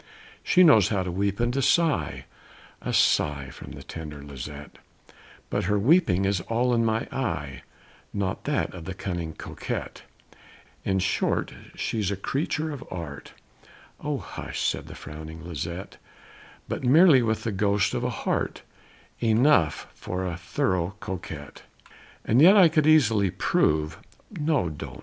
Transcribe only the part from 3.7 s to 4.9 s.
the tender Lisette),